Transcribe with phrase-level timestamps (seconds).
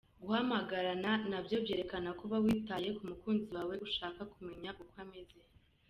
[0.23, 5.37] Guhamagarana nabyo byerekana ko uba witaye ku mukunzi wawe ushaka kumenya uko ameze.